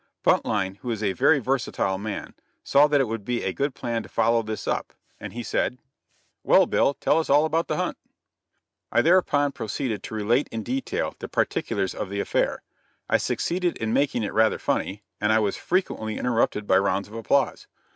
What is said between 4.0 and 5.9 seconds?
to follow this up, and he said: